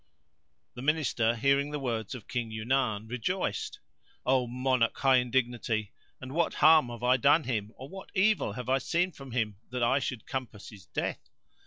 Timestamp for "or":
7.75-7.87